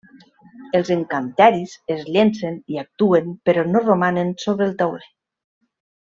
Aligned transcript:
Els 0.77 0.87
encanteris 0.95 1.75
es 1.97 2.01
llencen 2.15 2.57
i 2.77 2.81
actuen 2.85 3.29
però 3.51 3.67
no 3.75 3.83
romanen 3.85 4.33
sobre 4.47 4.69
el 4.71 4.75
tauler. 4.83 5.07